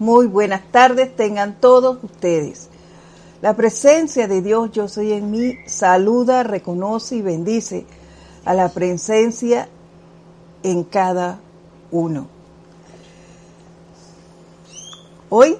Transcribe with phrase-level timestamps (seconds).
[0.00, 2.70] Muy buenas tardes tengan todos ustedes.
[3.42, 7.84] La presencia de Dios yo soy en mí saluda, reconoce y bendice
[8.46, 9.68] a la presencia
[10.62, 11.38] en cada
[11.90, 12.28] uno.
[15.28, 15.58] Hoy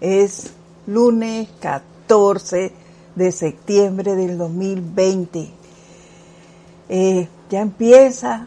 [0.00, 0.54] es
[0.86, 2.72] lunes 14
[3.14, 5.50] de septiembre del 2020.
[6.88, 8.46] Eh, ya empieza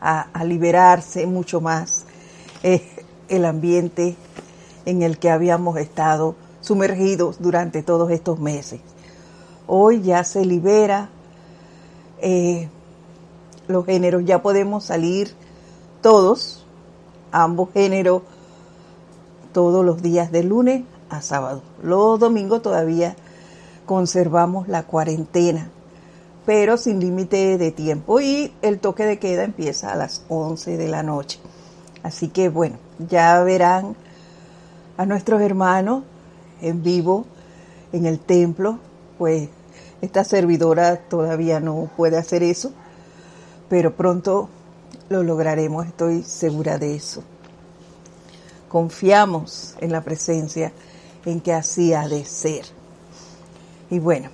[0.00, 2.06] a, liberarse mucho más
[2.64, 2.97] eh,
[3.28, 4.16] el ambiente
[4.84, 8.80] en el que habíamos estado sumergidos durante todos estos meses.
[9.66, 11.10] Hoy ya se libera
[12.20, 12.68] eh,
[13.66, 15.34] los géneros, ya podemos salir
[16.00, 16.64] todos,
[17.32, 18.22] ambos géneros,
[19.52, 21.62] todos los días de lunes a sábado.
[21.82, 23.14] Los domingos todavía
[23.86, 25.70] conservamos la cuarentena,
[26.46, 30.88] pero sin límite de tiempo y el toque de queda empieza a las 11 de
[30.88, 31.40] la noche.
[32.02, 33.96] Así que bueno, ya verán
[34.96, 36.04] a nuestros hermanos
[36.60, 37.24] en vivo
[37.92, 38.78] en el templo,
[39.16, 39.48] pues
[40.00, 42.72] esta servidora todavía no puede hacer eso,
[43.68, 44.48] pero pronto
[45.08, 47.22] lo lograremos, estoy segura de eso.
[48.68, 50.72] Confiamos en la presencia
[51.24, 52.64] en que así ha de ser.
[53.90, 54.28] Y bueno,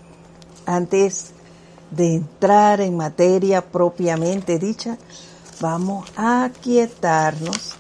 [0.67, 1.31] antes
[1.91, 4.99] de entrar en materia propiamente dicha,
[5.61, 7.77] vamos a quietarnos,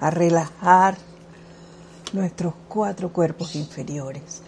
[0.00, 0.96] a relajar
[2.12, 4.42] nuestros cuatro cuerpos inferiores.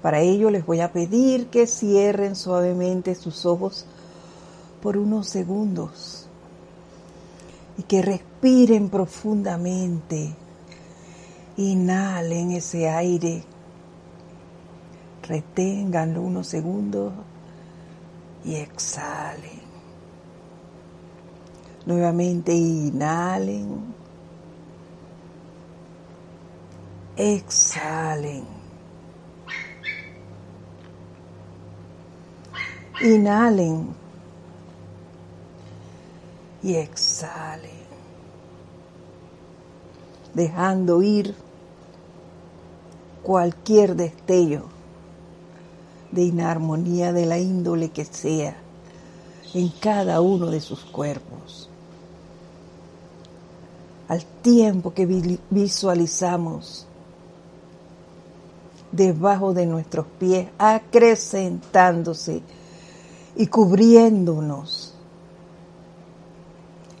[0.00, 3.86] Para ello les voy a pedir que cierren suavemente sus ojos
[4.82, 6.26] por unos segundos
[7.78, 10.34] y que respiren profundamente.
[11.56, 13.44] Inhalen ese aire,
[15.28, 17.12] reténganlo unos segundos
[18.44, 19.60] y exhalen.
[21.86, 23.94] Nuevamente inhalen
[27.22, 28.44] exhalen.
[33.00, 33.94] Inhalen
[36.62, 37.70] y exhalen,
[40.34, 41.34] dejando ir
[43.22, 44.64] cualquier destello
[46.10, 48.56] de inarmonía de la índole que sea
[49.54, 51.68] en cada uno de sus cuerpos.
[54.08, 55.06] Al tiempo que
[55.50, 56.86] visualizamos
[58.92, 62.42] debajo de nuestros pies, acrecentándose
[63.34, 64.94] y cubriéndonos.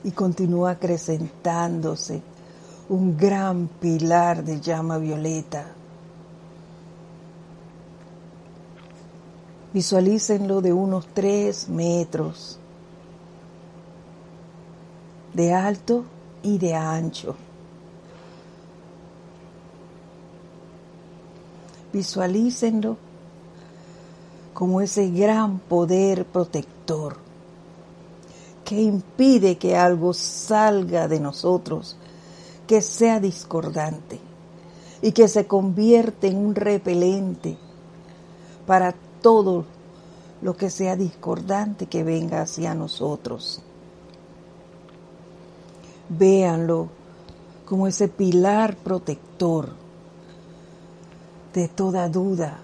[0.04, 2.22] Y continúa acrecentándose
[2.88, 5.66] un gran pilar de llama violeta.
[9.72, 12.58] Visualícenlo de unos tres metros
[15.32, 16.04] de alto
[16.42, 17.36] y de ancho.
[21.92, 22.96] Visualícenlo
[24.54, 27.16] como ese gran poder protector
[28.64, 31.96] que impide que algo salga de nosotros
[32.66, 34.18] que sea discordante
[35.02, 37.58] y que se convierte en un repelente
[38.66, 39.66] para todo
[40.40, 43.60] lo que sea discordante que venga hacia nosotros.
[46.08, 46.88] Véanlo
[47.66, 49.81] como ese pilar protector
[51.52, 52.58] de toda duda,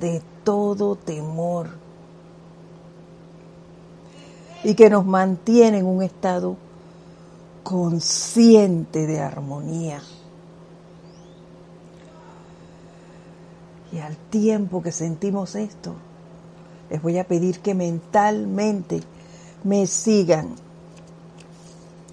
[0.00, 1.68] de todo temor,
[4.62, 6.56] y que nos mantiene en un estado
[7.62, 10.00] consciente de armonía.
[13.92, 15.94] Y al tiempo que sentimos esto,
[16.90, 19.00] les voy a pedir que mentalmente
[19.62, 20.56] me sigan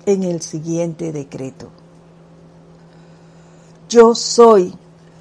[0.06, 1.70] en el siguiente decreto.
[3.90, 4.74] Yo soy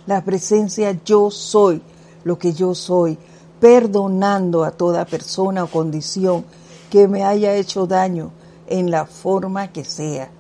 [0.07, 1.83] la presencia yo soy
[2.25, 3.19] lo que yo soy,
[3.61, 6.45] perdonando a toda persona o condición
[6.91, 8.31] que me haya hecho daño
[8.67, 10.31] en la forma que sea.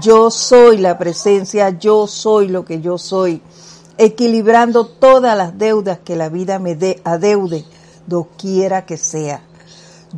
[0.00, 3.40] Yo soy la presencia, yo soy lo que yo soy,
[3.96, 7.64] equilibrando todas las deudas que la vida me dé adeude,
[8.06, 9.42] doquiera que sea.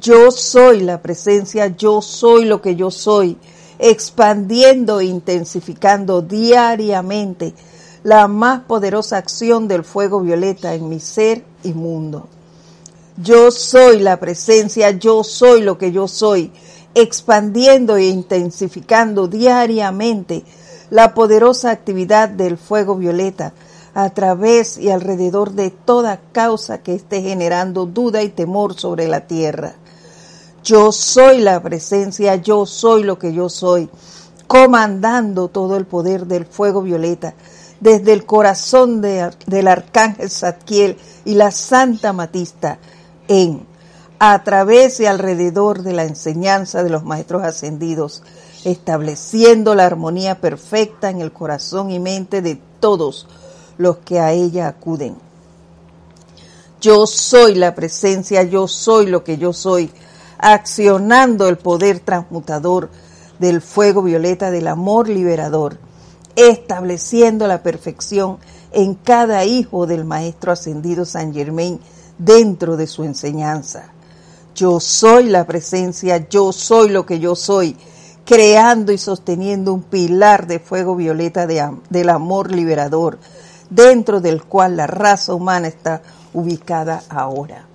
[0.01, 3.37] Yo soy la presencia, yo soy lo que yo soy,
[3.79, 7.55] expandiendo e intensificando diariamente
[8.07, 12.29] la más poderosa acción del fuego violeta en mi ser y mundo.
[13.17, 16.53] Yo soy la presencia, yo soy lo que yo soy,
[16.95, 20.45] expandiendo e intensificando diariamente
[20.89, 23.55] la poderosa actividad del fuego violeta
[23.93, 29.27] a través y alrededor de toda causa que esté generando duda y temor sobre la
[29.27, 29.75] tierra.
[30.63, 33.89] Yo soy la presencia, yo soy lo que yo soy,
[34.47, 37.35] comandando todo el poder del fuego violeta
[37.81, 42.79] desde el corazón del arcángel Zadkiel y la Santa Matista
[43.29, 43.67] en,
[44.19, 48.23] a través y alrededor de la enseñanza de los maestros ascendidos,
[48.65, 53.29] estableciendo la armonía perfecta en el corazón y mente de todos
[53.79, 55.17] los que a ella acuden.
[56.81, 59.91] Yo soy la presencia, yo soy lo que yo soy,
[60.39, 62.91] accionando el poder transmutador
[63.39, 65.79] del fuego violeta del amor liberador,
[66.37, 68.39] estableciendo la perfección
[68.73, 71.81] en cada hijo del Maestro Ascendido San Germain
[72.19, 73.93] dentro de su enseñanza.
[74.55, 77.77] Yo soy la presencia, yo soy lo que yo soy,
[78.25, 83.19] creando y sosteniendo un pilar de fuego violeta del amor liberador,
[83.71, 86.03] dentro del cual la raza humana está
[86.33, 87.67] ubicada ahora.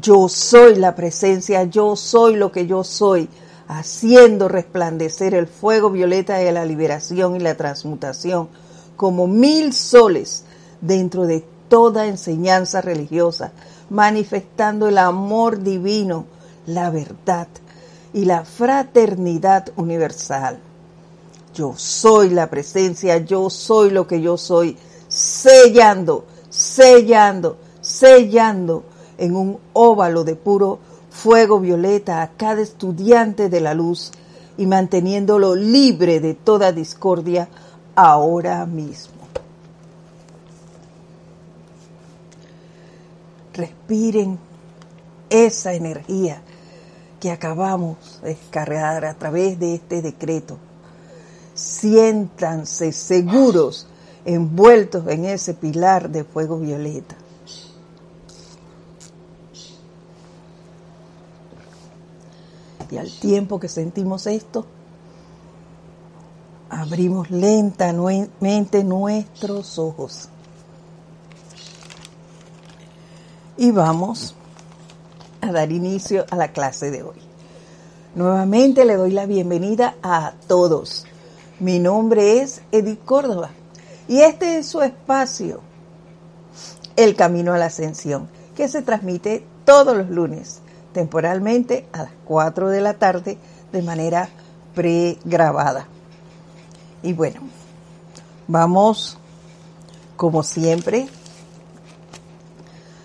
[0.00, 3.28] Yo soy la presencia, yo soy lo que yo soy,
[3.68, 8.48] haciendo resplandecer el fuego violeta de la liberación y la transmutación
[8.96, 10.44] como mil soles
[10.80, 13.52] dentro de toda enseñanza religiosa,
[13.90, 16.24] manifestando el amor divino,
[16.66, 17.46] la verdad
[18.12, 20.58] y la fraternidad universal.
[21.54, 24.76] Yo soy la presencia, yo soy lo que yo soy,
[25.08, 28.84] sellando, sellando, sellando
[29.18, 30.78] en un óvalo de puro
[31.18, 34.12] fuego violeta a cada estudiante de la luz
[34.56, 37.48] y manteniéndolo libre de toda discordia
[37.96, 39.14] ahora mismo.
[43.52, 44.38] Respiren
[45.28, 46.40] esa energía
[47.18, 50.56] que acabamos de descargar a través de este decreto.
[51.54, 53.88] Siéntanse seguros
[54.24, 57.16] envueltos en ese pilar de fuego violeta.
[62.90, 64.66] Y al tiempo que sentimos esto,
[66.70, 70.28] abrimos lentamente nuestros ojos.
[73.56, 74.34] Y vamos
[75.40, 77.16] a dar inicio a la clase de hoy.
[78.14, 81.04] Nuevamente le doy la bienvenida a todos.
[81.60, 83.50] Mi nombre es Edith Córdoba
[84.06, 85.60] y este es su espacio,
[86.96, 90.62] El Camino a la Ascensión, que se transmite todos los lunes
[90.92, 93.38] temporalmente a las 4 de la tarde
[93.72, 94.28] de manera
[94.74, 95.86] pregrabada.
[97.02, 97.40] Y bueno,
[98.46, 99.18] vamos,
[100.16, 101.08] como siempre,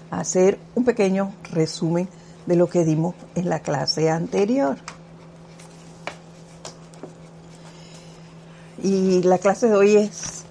[0.09, 2.07] a hacer un pequeño resumen
[2.45, 4.77] de lo que dimos en la clase anterior.
[8.81, 10.43] Y la clase de hoy es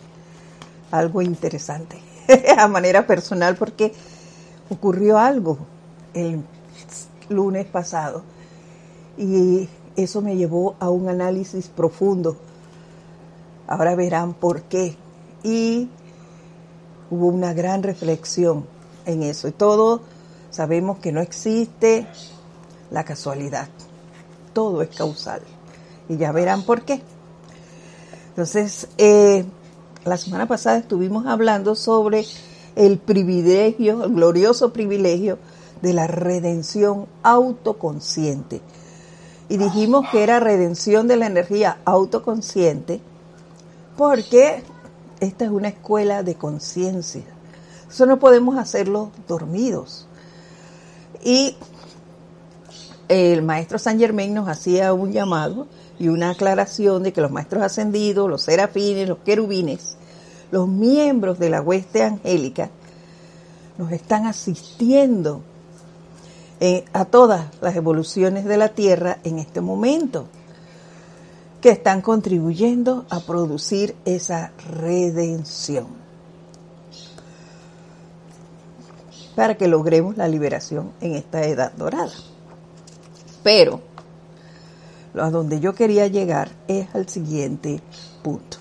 [0.90, 2.00] algo interesante,
[2.58, 3.92] a manera personal, porque
[4.70, 5.58] ocurrió algo
[6.14, 6.42] el
[7.32, 8.22] lunes pasado.
[9.16, 12.36] Y eso me llevó a un análisis profundo.
[13.66, 14.96] Ahora verán por qué.
[15.42, 15.88] Y
[17.10, 18.66] hubo una gran reflexión
[19.04, 19.48] en eso.
[19.48, 20.00] Y todos
[20.50, 22.06] sabemos que no existe
[22.90, 23.68] la casualidad.
[24.52, 25.42] Todo es causal.
[26.08, 27.02] Y ya verán por qué.
[28.28, 29.44] Entonces, eh,
[30.04, 32.24] la semana pasada estuvimos hablando sobre
[32.76, 35.38] el privilegio, el glorioso privilegio
[35.82, 38.62] de la redención autoconsciente.
[39.48, 43.00] Y dijimos que era redención de la energía autoconsciente
[43.96, 44.62] porque
[45.20, 47.22] esta es una escuela de conciencia.
[47.88, 50.06] Eso no podemos hacerlo dormidos.
[51.22, 51.56] Y
[53.08, 55.66] el maestro San Germain nos hacía un llamado
[55.98, 59.96] y una aclaración de que los maestros ascendidos, los serafines, los querubines,
[60.50, 62.70] los miembros de la hueste angélica,
[63.76, 65.42] nos están asistiendo
[66.92, 70.26] a todas las evoluciones de la Tierra en este momento,
[71.60, 75.86] que están contribuyendo a producir esa redención,
[79.34, 82.12] para que logremos la liberación en esta edad dorada.
[83.42, 83.80] Pero,
[85.14, 87.80] a donde yo quería llegar es al siguiente
[88.22, 88.58] punto,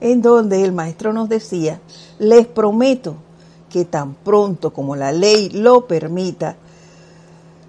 [0.00, 1.80] en donde el maestro nos decía,
[2.20, 3.16] les prometo
[3.70, 6.56] que tan pronto como la ley lo permita,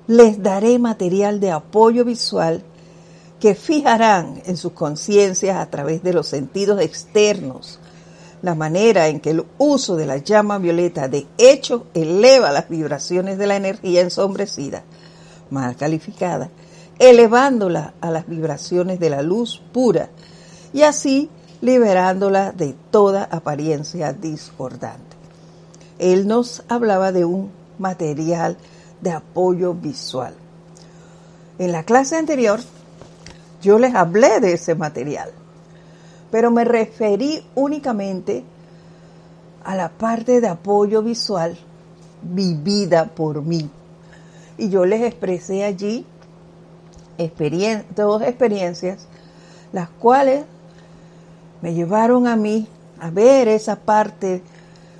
[0.08, 2.64] les daré material de apoyo visual
[3.40, 7.80] que fijarán en sus conciencias a través de los sentidos externos.
[8.42, 13.38] La manera en que el uso de la llama violeta de hecho eleva las vibraciones
[13.38, 14.84] de la energía ensombrecida,
[15.50, 16.50] mal calificada,
[17.00, 20.10] elevándola a las vibraciones de la luz pura
[20.74, 21.30] y así
[21.62, 25.11] liberándola de toda apariencia discordante
[26.02, 28.58] él nos hablaba de un material
[29.02, 30.34] de apoyo visual.
[31.60, 32.60] En la clase anterior
[33.62, 35.30] yo les hablé de ese material,
[36.32, 38.44] pero me referí únicamente
[39.64, 41.56] a la parte de apoyo visual
[42.24, 43.70] vivida por mí.
[44.58, 46.04] Y yo les expresé allí
[47.96, 49.06] dos experiencias,
[49.72, 50.46] las cuales
[51.62, 52.68] me llevaron a mí
[53.00, 54.42] a ver esa parte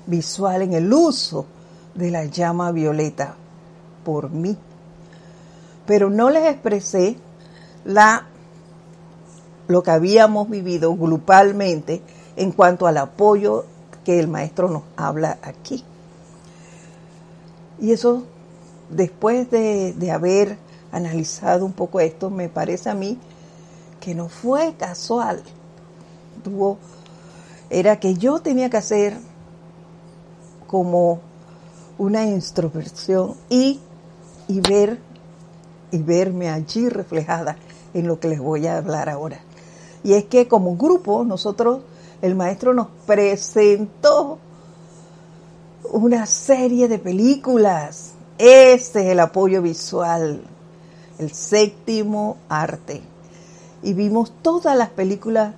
[0.06, 1.46] visual en el uso
[1.94, 3.34] de la llama violeta
[4.04, 4.56] por mí.
[5.86, 7.16] Pero no les expresé
[7.84, 8.26] la
[9.68, 12.02] lo que habíamos vivido grupalmente
[12.36, 13.64] en cuanto al apoyo
[14.04, 15.84] que el maestro nos habla aquí.
[17.80, 18.24] Y eso,
[18.90, 20.58] después de, de haber
[20.90, 23.18] analizado un poco esto, me parece a mí
[24.00, 25.42] que no fue casual.
[26.44, 26.78] Tuvo,
[27.70, 29.16] era que yo tenía que hacer
[30.72, 31.20] como
[31.98, 33.78] una introspección y,
[34.48, 34.98] y ver
[35.90, 37.58] y verme allí reflejada
[37.92, 39.38] en lo que les voy a hablar ahora.
[40.02, 41.82] Y es que como grupo nosotros,
[42.22, 44.38] el maestro nos presentó
[45.90, 48.12] una serie de películas.
[48.38, 50.40] Ese es el apoyo visual,
[51.18, 53.02] el séptimo arte.
[53.82, 55.54] Y vimos todas las películas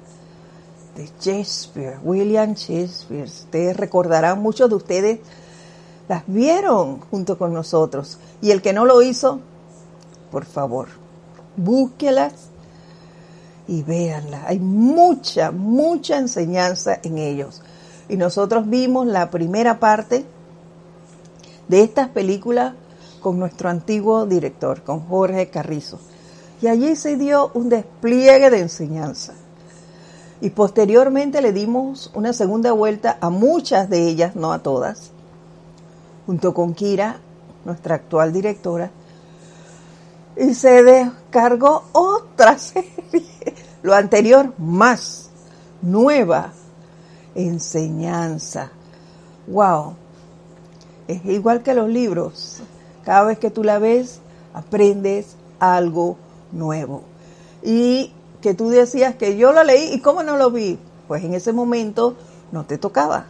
[0.94, 3.24] de Shakespeare, William Shakespeare.
[3.24, 5.20] Ustedes recordarán, muchos de ustedes
[6.08, 8.18] las vieron junto con nosotros.
[8.40, 9.40] Y el que no lo hizo,
[10.30, 10.88] por favor,
[11.56, 12.32] búsquelas
[13.66, 14.42] y véanlas.
[14.46, 17.62] Hay mucha, mucha enseñanza en ellos.
[18.08, 20.24] Y nosotros vimos la primera parte
[21.68, 22.74] de estas películas
[23.20, 25.98] con nuestro antiguo director, con Jorge Carrizo.
[26.60, 29.34] Y allí se dio un despliegue de enseñanza.
[30.44, 35.10] Y posteriormente le dimos una segunda vuelta a muchas de ellas, no a todas,
[36.26, 37.16] junto con Kira,
[37.64, 38.90] nuestra actual directora,
[40.36, 43.24] y se descargó otra serie,
[43.82, 45.30] lo anterior más,
[45.80, 46.52] nueva,
[47.34, 48.70] enseñanza.
[49.46, 49.94] ¡Wow!
[51.08, 52.60] Es igual que los libros.
[53.02, 54.20] Cada vez que tú la ves,
[54.52, 56.18] aprendes algo
[56.52, 57.02] nuevo.
[57.62, 58.12] Y
[58.44, 60.78] que tú decías que yo lo leí y cómo no lo vi.
[61.08, 62.14] Pues en ese momento
[62.52, 63.24] no te tocaba.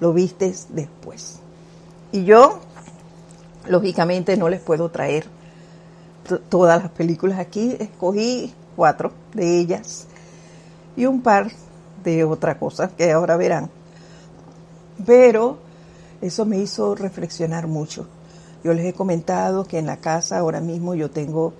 [0.00, 1.40] Lo vistes después.
[2.10, 2.58] Y yo,
[3.68, 5.26] lógicamente, no les puedo traer
[6.48, 7.76] todas las películas aquí.
[7.78, 10.06] Escogí cuatro de ellas
[10.96, 11.52] y un par
[12.02, 13.68] de otras cosas que ahora verán.
[15.04, 15.58] Pero
[16.22, 18.06] eso me hizo reflexionar mucho.
[18.64, 21.52] Yo les he comentado que en la casa ahora mismo yo tengo,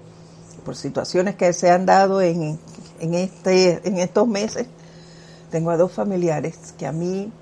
[0.61, 2.59] por situaciones que se han dado en,
[3.01, 4.67] en, este, en estos meses,
[5.51, 7.33] tengo a dos familiares que a mí,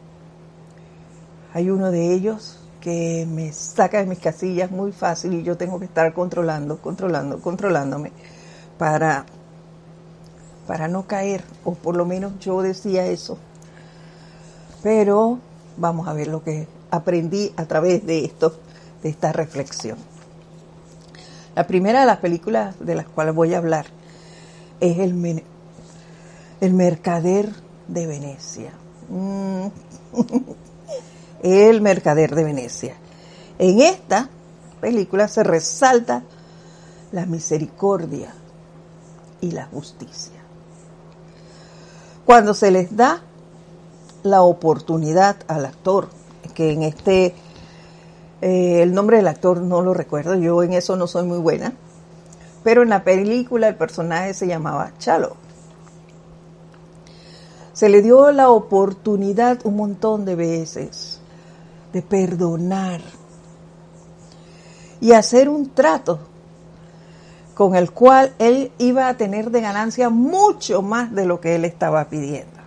[1.52, 5.78] hay uno de ellos que me saca de mis casillas muy fácil y yo tengo
[5.78, 8.12] que estar controlando, controlando, controlándome
[8.78, 9.26] para,
[10.66, 13.38] para no caer, o por lo menos yo decía eso.
[14.82, 15.38] Pero
[15.76, 18.54] vamos a ver lo que aprendí a través de esto,
[19.02, 19.98] de esta reflexión.
[21.58, 23.86] La primera de las películas de las cuales voy a hablar
[24.78, 25.42] es El,
[26.60, 27.52] el Mercader
[27.88, 28.70] de Venecia.
[29.08, 29.66] Mm.
[31.42, 32.94] el Mercader de Venecia.
[33.58, 34.28] En esta
[34.80, 36.22] película se resalta
[37.10, 38.32] la misericordia
[39.40, 40.40] y la justicia.
[42.24, 43.20] Cuando se les da
[44.22, 46.08] la oportunidad al actor
[46.54, 47.34] que en este,
[48.40, 51.73] eh, el nombre del actor no lo recuerdo, yo en eso no soy muy buena,
[52.62, 55.37] pero en la película el personaje se llamaba Chalo.
[57.73, 61.21] Se le dio la oportunidad un montón de veces
[61.92, 63.00] de perdonar
[65.00, 66.18] y hacer un trato
[67.54, 71.64] con el cual él iba a tener de ganancia mucho más de lo que él
[71.64, 72.57] estaba pidiendo.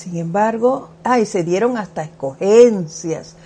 [0.00, 3.36] Sin embargo, ay, se dieron hasta escogencias.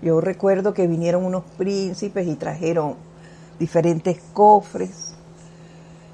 [0.00, 2.94] Yo recuerdo que vinieron unos príncipes y trajeron
[3.58, 5.12] diferentes cofres.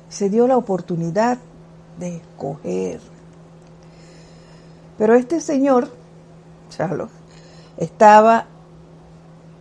[0.09, 1.39] Se dio la oportunidad
[1.97, 2.99] de escoger.
[4.99, 5.89] Pero este señor,
[6.71, 7.11] Charlos,
[7.77, 8.47] estaba,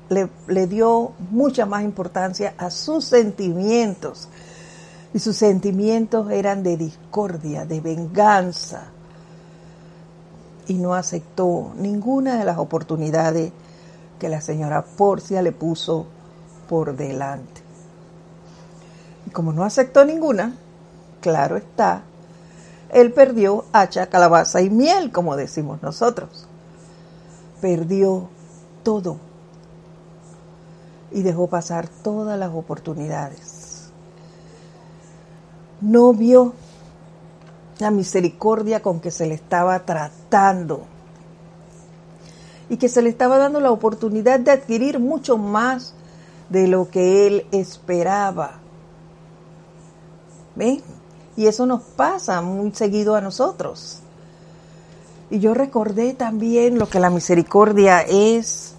[0.10, 4.30] le, le dio mucha más importancia a sus sentimientos.
[5.13, 8.94] Y sus sentimientos eran de discordia, de venganza,
[10.67, 13.51] y no aceptó ninguna de las oportunidades
[14.20, 16.05] que la señora Porcia le puso
[16.70, 17.62] por delante.
[19.27, 20.55] Y como no aceptó ninguna,
[21.22, 22.03] claro está,
[22.89, 26.48] él perdió hacha, calabaza y miel, como decimos nosotros.
[27.60, 28.29] Perdió
[28.84, 29.17] todo
[31.12, 33.91] y dejó pasar todas las oportunidades.
[35.82, 36.53] no vio
[37.84, 40.86] la misericordia con que se le estaba tratando
[42.70, 45.94] y que se le estaba dando la oportunidad de adquirir mucho más
[46.50, 48.54] de lo que él esperaba.
[50.56, 50.82] ¿Ven?
[51.36, 54.00] Y eso nos pasa muy seguido a nosotros.
[55.30, 58.75] Y yo recordé también lo que la misericordia es,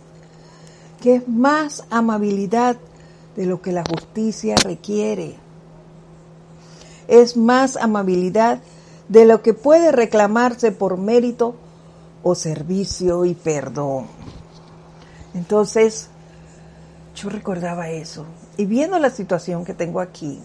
[1.02, 2.76] que es más amabilidad
[3.36, 5.36] de lo que la justicia requiere.
[7.06, 8.60] Es más amabilidad
[9.08, 11.54] de lo que puede reclamarse por mérito
[12.22, 14.06] o servicio y perdón.
[15.34, 16.08] Entonces,
[17.14, 18.24] yo recordaba eso.
[18.56, 20.40] Y viendo la situación que tengo aquí,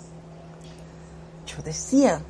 [1.45, 2.21] yo decía,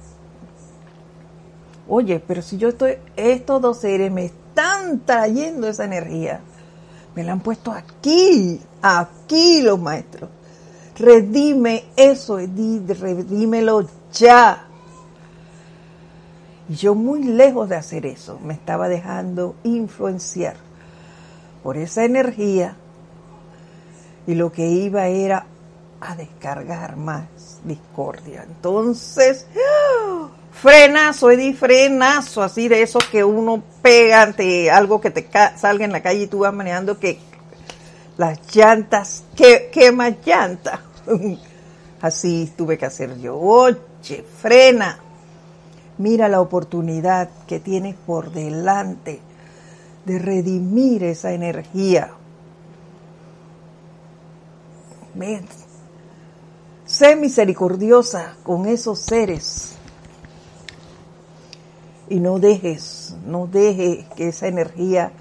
[1.88, 6.42] oye, pero si yo estoy, estos dos seres me están trayendo esa energía,
[7.16, 10.30] me la han puesto aquí, aquí los maestros.
[10.98, 14.69] Redime eso, Edith, redímelo ya.
[16.70, 20.56] Y yo muy lejos de hacer eso, me estaba dejando influenciar
[21.64, 22.76] por esa energía
[24.28, 25.46] y lo que iba era
[26.00, 27.26] a descargar más
[27.64, 28.46] discordia.
[28.48, 29.48] Entonces,
[30.52, 35.92] frenazo, Edith, frenazo, así de eso que uno pega ante algo que te salga en
[35.92, 37.20] la calle y tú vas manejando que
[38.18, 40.80] las llantas, que quema llantas.
[42.02, 43.38] Así tuve que hacer yo.
[43.38, 45.00] Oye, frena.
[46.00, 49.20] Mira la oportunidad que tienes por delante
[50.06, 52.12] de redimir esa energía.
[56.86, 59.76] Sé misericordiosa con esos seres
[62.08, 65.12] y no dejes, no dejes que esa energía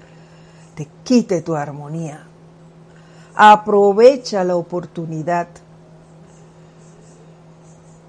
[0.75, 2.25] te quite tu armonía.
[3.35, 5.49] Aprovecha la oportunidad.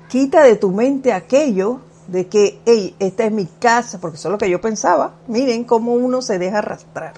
[0.08, 4.32] Quita de tu mente aquello de que, hey, esta es mi casa, porque eso es
[4.32, 5.14] lo que yo pensaba.
[5.28, 7.14] Miren cómo uno se deja arrastrar.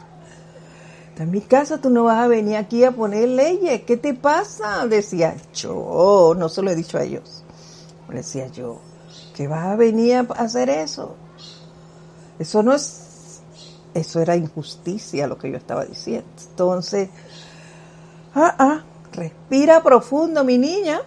[1.08, 3.82] Esta es mi casa, tú no vas a venir aquí a poner leyes.
[3.82, 4.86] ¿Qué te pasa?
[4.86, 7.42] Decía yo, no se lo he dicho a ellos.
[8.08, 8.80] Decía yo,
[9.34, 11.16] que vas a venir a hacer eso.
[12.38, 13.40] Eso no es,
[13.94, 16.28] eso era injusticia lo que yo estaba diciendo.
[16.50, 17.08] Entonces,
[18.34, 21.00] ah, ah, respira profundo, mi niña.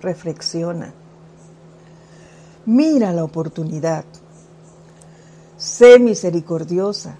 [0.00, 0.92] Reflexiona
[2.66, 4.04] Mira la oportunidad.
[5.56, 7.14] Sé misericordiosa,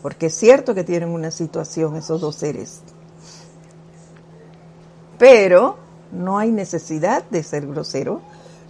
[0.00, 2.82] porque es cierto que tienen una situación esos dos seres.
[5.18, 5.76] Pero
[6.12, 8.20] no hay necesidad de ser grosero,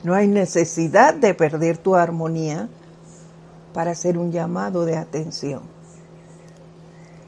[0.04, 2.70] no hay necesidad de perder tu armonía
[3.74, 5.60] para hacer un llamado de atención.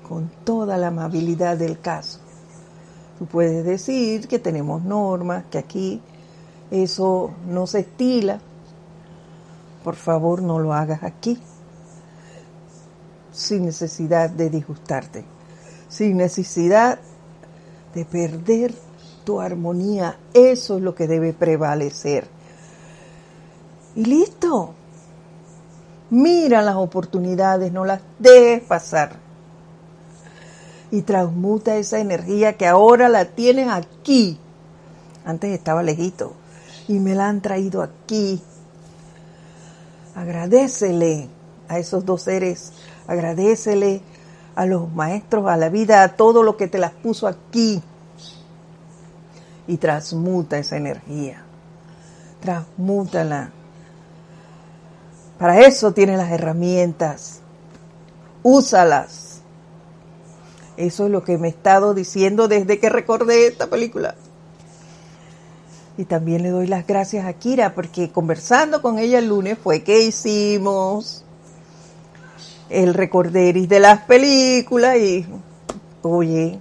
[0.08, 2.20] Con toda la amabilidad del caso.
[3.18, 6.00] Tú puedes decir que tenemos normas, que aquí
[6.70, 8.40] eso no se estila,
[9.88, 11.38] por favor no lo hagas aquí,
[13.32, 15.24] sin necesidad de disgustarte,
[15.88, 16.98] sin necesidad
[17.94, 18.74] de perder
[19.24, 20.18] tu armonía.
[20.34, 22.28] Eso es lo que debe prevalecer.
[23.96, 24.74] Y listo.
[26.10, 29.16] Mira las oportunidades, no las dejes pasar.
[30.90, 34.38] Y transmuta esa energía que ahora la tienes aquí.
[35.24, 36.34] Antes estaba lejito.
[36.88, 38.42] Y me la han traído aquí
[40.18, 41.28] Agradecele
[41.68, 42.72] a esos dos seres,
[43.06, 44.02] agradecele
[44.56, 47.80] a los maestros, a la vida, a todo lo que te las puso aquí.
[49.68, 51.44] Y transmuta esa energía.
[52.40, 53.52] Transmútala.
[55.38, 57.38] Para eso tiene las herramientas.
[58.42, 59.42] Úsalas.
[60.76, 64.16] Eso es lo que me he estado diciendo desde que recordé esta película.
[65.98, 69.82] Y también le doy las gracias a Kira porque conversando con ella el lunes fue
[69.82, 71.24] que hicimos
[72.70, 75.26] el recorderis de las películas y
[76.02, 76.60] oye,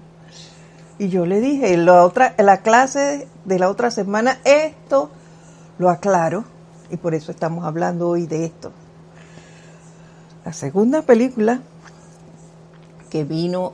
[0.98, 5.12] y yo le dije, la otra la clase de la otra semana esto
[5.78, 6.44] lo aclaro
[6.90, 8.72] y por eso estamos hablando hoy de esto.
[10.46, 11.62] La segunda película
[13.12, 13.74] que vino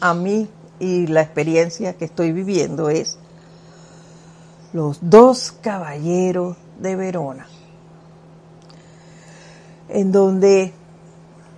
[0.00, 0.48] a mí
[0.80, 3.18] y la experiencia que estoy viviendo es
[4.74, 7.46] los dos caballeros de Verona,
[9.88, 10.72] en donde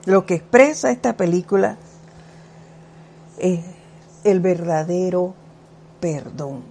[0.04, 1.78] lo que expresa esta película
[3.38, 3.64] es
[4.22, 5.34] el verdadero
[5.98, 6.62] perdón.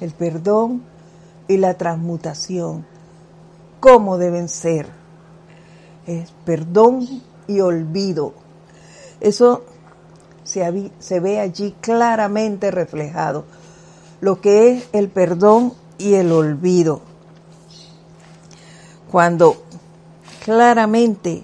[0.00, 0.84] El perdón
[1.48, 2.86] y la transmutación,
[3.80, 4.86] cómo deben ser.
[6.06, 7.08] Es perdón
[7.48, 8.34] y olvido.
[9.20, 9.64] Eso
[10.44, 13.44] se, se ve allí claramente reflejado
[14.20, 17.00] lo que es el perdón y el olvido.
[19.10, 19.64] Cuando
[20.44, 21.42] claramente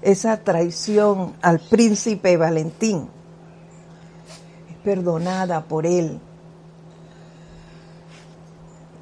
[0.00, 3.08] esa traición al príncipe Valentín
[4.70, 6.20] es perdonada por él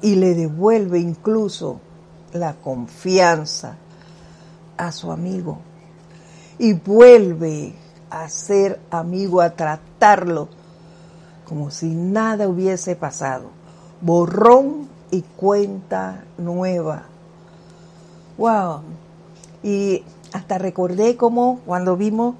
[0.01, 1.79] y le devuelve incluso
[2.33, 3.77] la confianza
[4.77, 5.59] a su amigo
[6.57, 7.73] y vuelve
[8.09, 10.60] a ser amigo, a tratarlo
[11.51, 13.49] como si nada hubiese pasado.
[13.99, 17.07] Borrón y cuenta nueva.
[18.37, 18.83] Wow.
[19.61, 22.35] Y hasta recordé como cuando vimos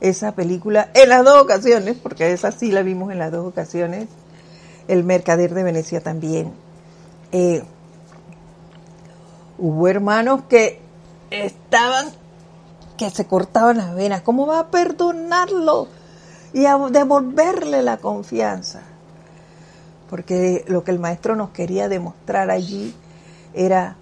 [0.00, 4.08] esa película en las dos ocasiones, porque esa sí la vimos en las dos ocasiones,
[4.88, 6.52] El Mercader de Venecia también.
[7.30, 7.62] Eh,
[9.58, 10.80] hubo hermanos que
[11.30, 12.08] estaban,
[12.96, 14.22] que se cortaban las venas.
[14.22, 15.86] ¿Cómo va a perdonarlo
[16.52, 18.82] y a devolverle la confianza?
[20.08, 22.94] Porque lo que el maestro nos quería demostrar allí
[23.54, 23.96] era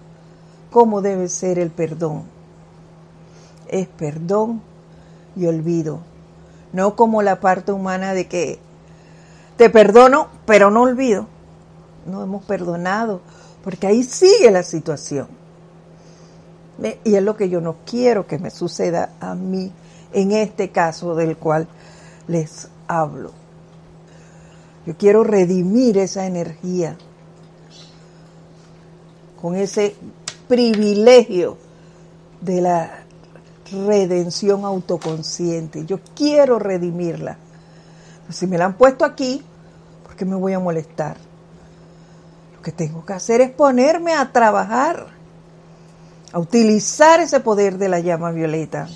[0.71, 2.23] cómo debe ser el perdón.
[3.67, 4.61] Es perdón
[5.35, 5.99] y olvido.
[6.73, 8.59] No como la parte humana de que
[9.57, 11.27] te perdono, pero no olvido.
[12.05, 13.21] No hemos perdonado,
[13.63, 15.27] porque ahí sigue la situación.
[17.03, 19.71] Y es lo que yo no quiero que me suceda a mí
[20.13, 21.67] en este caso del cual
[22.27, 23.31] les hablo.
[24.85, 26.95] Yo quiero redimir esa energía
[29.41, 29.95] con ese
[30.47, 31.57] privilegio
[32.41, 32.91] de la
[33.71, 35.85] redención autoconsciente.
[35.85, 37.37] Yo quiero redimirla.
[38.29, 39.43] Si me la han puesto aquí,
[40.03, 41.17] ¿por qué me voy a molestar?
[42.55, 45.07] Lo que tengo que hacer es ponerme a trabajar,
[46.31, 48.87] a utilizar ese poder de la llama violeta,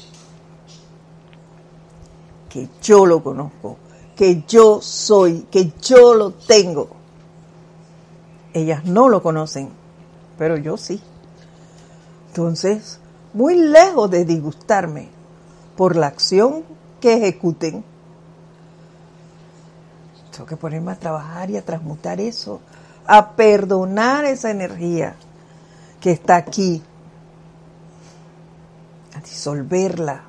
[2.49, 3.77] que yo lo conozco,
[4.15, 6.89] que yo soy, que yo lo tengo.
[8.53, 9.69] Ellas no lo conocen,
[10.37, 11.01] pero yo sí.
[12.29, 12.99] Entonces,
[13.33, 15.09] muy lejos de disgustarme
[15.77, 16.63] por la acción
[16.99, 17.83] que ejecuten,
[20.31, 22.61] tengo que ponerme a trabajar y a transmutar eso,
[23.05, 25.15] a perdonar esa energía
[25.99, 26.81] que está aquí,
[29.15, 30.28] a disolverla.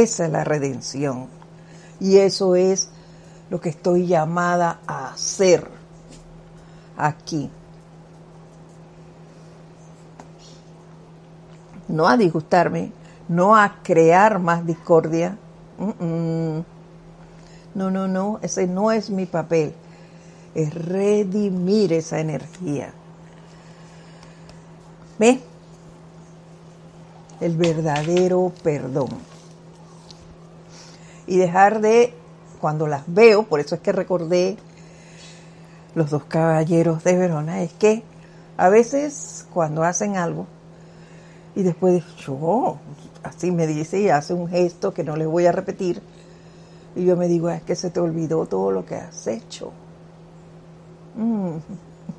[0.00, 1.26] Esa es la redención.
[2.00, 2.88] Y eso es
[3.50, 5.68] lo que estoy llamada a hacer
[6.96, 7.50] aquí.
[11.92, 12.90] no a disgustarme,
[13.28, 15.36] no a crear más discordia.
[15.78, 16.64] No,
[17.90, 19.74] no, no, ese no es mi papel.
[20.54, 22.92] Es redimir esa energía.
[25.18, 25.40] ¿Ve?
[27.40, 29.10] El verdadero perdón.
[31.26, 32.14] Y dejar de,
[32.60, 34.56] cuando las veo, por eso es que recordé
[35.94, 38.02] los dos caballeros de Verona, es que
[38.56, 40.46] a veces cuando hacen algo,
[41.54, 42.78] y después yo,
[43.22, 46.02] así me dice y hace un gesto que no les voy a repetir.
[46.94, 49.72] Y yo me digo, es que se te olvidó todo lo que has hecho.
[51.16, 51.56] Mm.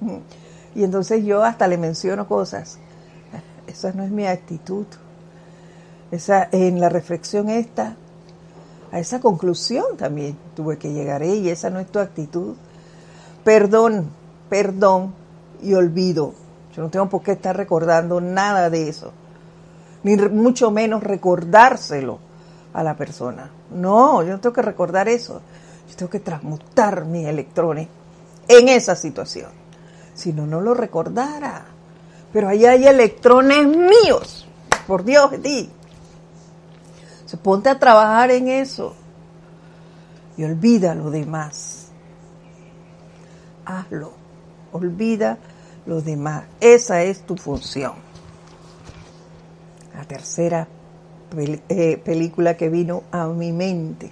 [0.75, 2.79] Y entonces yo hasta le menciono cosas.
[3.67, 4.87] Esa no es mi actitud.
[6.09, 7.95] Esa, en la reflexión esta,
[8.93, 11.23] a esa conclusión también tuve que llegar.
[11.23, 12.55] Y esa no es tu actitud.
[13.43, 14.09] Perdón,
[14.49, 15.13] perdón
[15.61, 16.33] y olvido.
[16.75, 19.11] Yo no tengo por qué estar recordando nada de eso
[20.03, 22.19] ni mucho menos recordárselo
[22.73, 23.49] a la persona.
[23.71, 25.41] No, yo no tengo que recordar eso.
[25.89, 27.87] Yo tengo que transmutar mis electrones
[28.47, 29.49] en esa situación.
[30.13, 31.65] Si no, no lo recordara.
[32.31, 34.47] Pero ahí hay electrones míos.
[34.87, 35.69] Por Dios de ti.
[37.33, 38.93] Se ponte a trabajar en eso.
[40.37, 41.87] Y olvida lo demás.
[43.65, 44.11] Hazlo.
[44.71, 45.39] Olvida
[45.87, 46.43] lo demás.
[46.61, 47.93] Esa es tu función
[49.95, 50.67] la tercera
[51.69, 54.11] eh, película que vino a mi mente.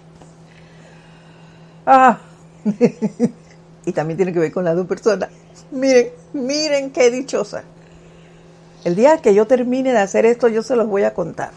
[1.86, 2.20] Ah,
[3.86, 5.30] y también tiene que ver con las dos personas.
[5.72, 7.64] Miren, miren qué dichosa.
[8.84, 11.52] El día que yo termine de hacer esto, yo se los voy a contar.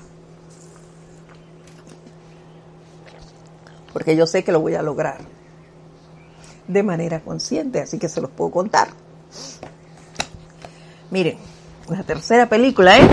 [3.94, 5.20] Porque yo sé que lo voy a lograr
[6.68, 8.88] de manera consciente, así que se los puedo contar.
[11.10, 11.38] Miren,
[11.88, 13.08] la tercera película, ¿eh?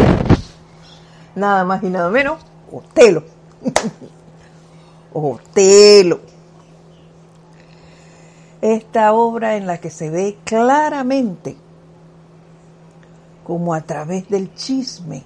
[1.35, 2.39] nada más y nada menos,
[2.71, 3.23] Otelo.
[5.13, 6.19] Otelo.
[8.61, 11.55] Esta obra en la que se ve claramente
[13.43, 15.23] como a través del chisme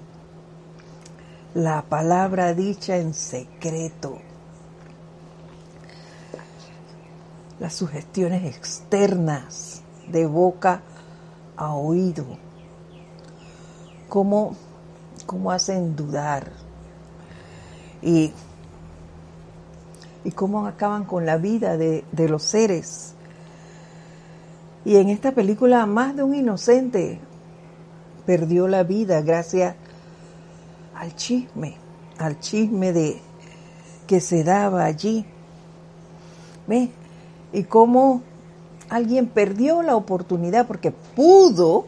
[1.54, 4.18] la palabra dicha en secreto.
[7.58, 10.82] Las sugestiones externas de boca
[11.56, 12.26] a oído,
[14.08, 14.54] cómo,
[15.24, 16.52] cómo hacen dudar
[18.02, 18.32] y,
[20.24, 23.14] y cómo acaban con la vida de, de los seres.
[24.84, 27.18] Y en esta película más de un inocente
[28.26, 29.74] perdió la vida gracias
[30.94, 31.76] al chisme,
[32.18, 33.20] al chisme de
[34.06, 35.26] que se daba allí.
[36.66, 36.90] ¿Ve?
[37.56, 38.20] Y cómo
[38.90, 41.86] alguien perdió la oportunidad porque pudo,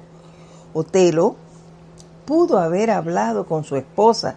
[0.72, 1.36] Otelo,
[2.24, 4.36] pudo haber hablado con su esposa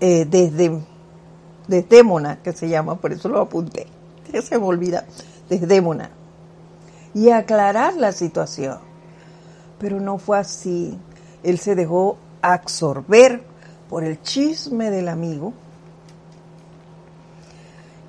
[0.00, 0.80] eh, desde
[1.66, 3.86] Desdémona, que se llama, por eso lo apunté,
[4.42, 5.04] se me olvida,
[5.50, 6.08] Desdémona,
[7.12, 8.78] y aclarar la situación.
[9.78, 10.98] Pero no fue así.
[11.42, 13.42] Él se dejó absorber
[13.90, 15.52] por el chisme del amigo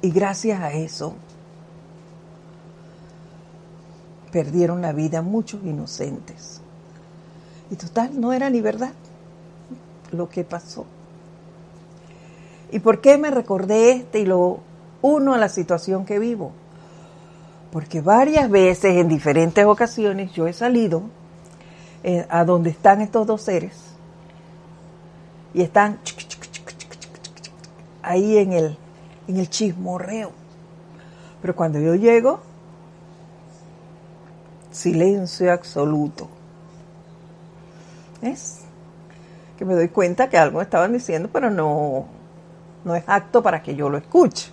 [0.01, 1.15] y gracias a eso
[4.31, 6.61] perdieron la vida muchos inocentes.
[7.71, 8.93] Y total, no era ni verdad
[10.11, 10.85] lo que pasó.
[12.71, 14.59] ¿Y por qué me recordé este y lo
[15.01, 16.51] uno a la situación que vivo?
[17.71, 21.03] Porque varias veces, en diferentes ocasiones, yo he salido
[22.03, 23.75] eh, a donde están estos dos seres
[25.53, 25.99] y están
[28.01, 28.77] ahí en el,
[29.29, 30.31] en el chismorreo.
[31.41, 32.41] Pero cuando yo llego,
[34.71, 36.27] silencio absoluto.
[38.21, 38.61] ¿Es?
[39.57, 42.05] Que me doy cuenta que algo estaban diciendo, pero no,
[42.83, 44.49] no es acto para que yo lo escuche.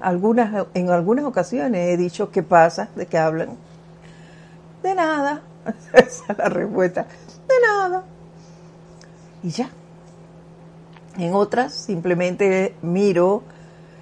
[0.00, 3.56] Algunas, en algunas ocasiones he dicho qué pasa, de que hablan.
[4.82, 5.42] De nada.
[5.92, 7.06] Esa es la respuesta.
[7.48, 8.04] De nada.
[9.42, 9.70] Y ya.
[11.18, 13.42] En otras simplemente miro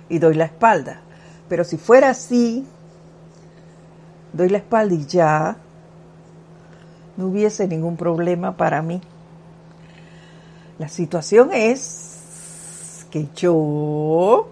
[0.09, 1.01] y doy la espalda.
[1.49, 2.67] Pero si fuera así,
[4.33, 5.57] doy la espalda y ya,
[7.17, 9.01] no hubiese ningún problema para mí.
[10.79, 14.49] La situación es que yo,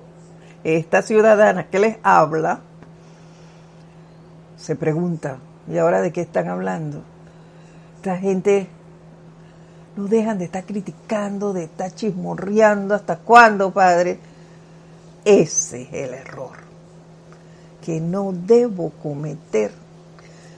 [0.64, 2.61] esta ciudadana que les habla,
[4.57, 5.38] se pregunta,
[5.73, 7.03] ¿y ahora de qué están hablando?
[7.97, 8.68] Esta gente
[9.98, 14.20] no dejan de estar criticando, de estar chismorreando, ¿hasta cuándo, Padre?
[15.24, 16.56] Ese es el error
[17.84, 19.72] que no debo cometer.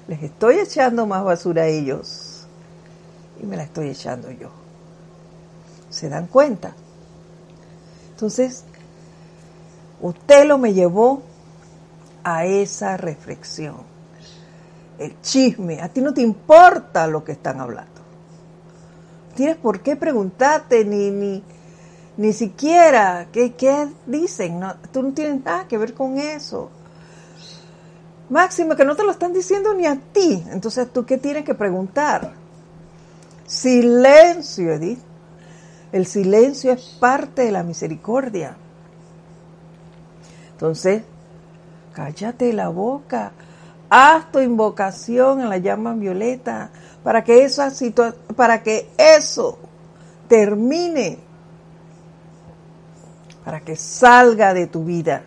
[0.08, 2.44] Les estoy echando más basura a ellos
[3.42, 4.50] y me la estoy echando yo.
[5.88, 6.74] ¿Se dan cuenta?
[8.10, 8.64] Entonces,
[10.44, 11.22] lo me llevó
[12.24, 13.76] a esa reflexión.
[14.98, 17.99] El chisme, a ti no te importa lo que están hablando.
[19.34, 21.42] Tienes por qué preguntarte ni, ni,
[22.16, 24.60] ni siquiera qué, qué dicen.
[24.60, 26.70] No, tú no tienes nada que ver con eso.
[28.28, 30.44] Máximo, que no te lo están diciendo ni a ti.
[30.50, 32.32] Entonces, ¿tú qué tienes que preguntar?
[33.46, 35.00] Silencio, Edith.
[35.90, 38.56] El silencio es parte de la misericordia.
[40.52, 41.02] Entonces,
[41.92, 43.32] cállate la boca.
[43.90, 46.70] Haz tu invocación en la llama violeta
[47.02, 47.72] para que, esa
[48.36, 49.58] para que eso
[50.28, 51.18] termine,
[53.44, 55.24] para que salga de tu vida.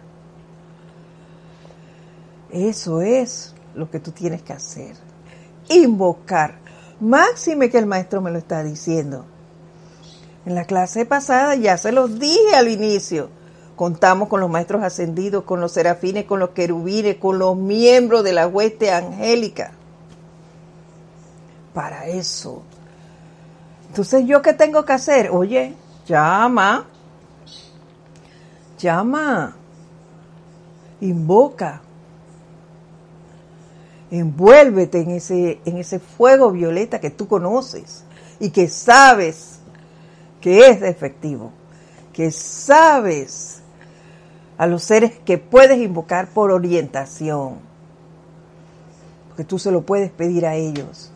[2.51, 4.95] Eso es lo que tú tienes que hacer.
[5.67, 6.55] Invocar.
[7.01, 9.25] Máxime que el maestro me lo está diciendo.
[10.45, 13.29] En la clase pasada ya se los dije al inicio.
[13.75, 18.33] Contamos con los maestros ascendidos, con los serafines, con los querubines, con los miembros de
[18.33, 19.71] la hueste angélica.
[21.73, 22.61] Para eso.
[23.87, 25.29] Entonces, ¿yo qué tengo que hacer?
[25.31, 25.73] Oye,
[26.05, 26.85] llama.
[28.77, 29.55] Llama.
[31.01, 31.81] Invoca
[34.13, 38.03] envuélvete en ese, en ese fuego violeta que tú conoces
[38.39, 39.57] y que sabes
[40.39, 41.51] que es efectivo,
[42.11, 43.62] que sabes
[44.57, 47.55] a los seres que puedes invocar por orientación,
[49.29, 51.11] porque tú se lo puedes pedir a ellos.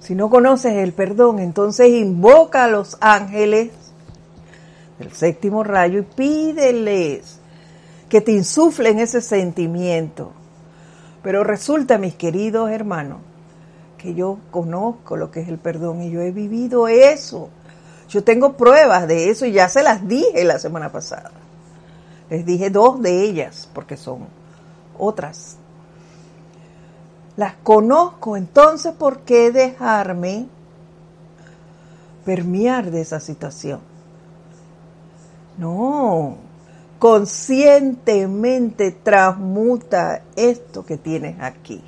[0.00, 3.70] Si no conoces el perdón, entonces invoca a los ángeles
[4.98, 7.38] del séptimo rayo y pídeles
[8.08, 10.32] que te insuflen ese sentimiento
[11.22, 13.18] pero resulta, mis queridos hermanos,
[13.96, 17.50] que yo conozco lo que es el perdón y yo he vivido eso.
[18.08, 21.30] Yo tengo pruebas de eso y ya se las dije la semana pasada.
[22.30, 24.26] Les dije dos de ellas porque son
[24.98, 25.56] otras.
[27.36, 30.48] Las conozco, entonces ¿por qué dejarme
[32.24, 33.80] permear de esa situación?
[35.58, 36.36] No,
[36.98, 41.82] conscientemente transmuta esto que tienes aquí.